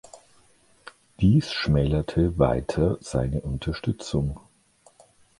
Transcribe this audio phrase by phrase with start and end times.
[1.19, 4.39] Dies schmälerte weiter seine Unterstützung.